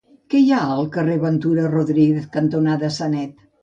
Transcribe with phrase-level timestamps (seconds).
[0.33, 3.51] Què hi ha al carrer Ventura Rodríguez cantonada Sanet?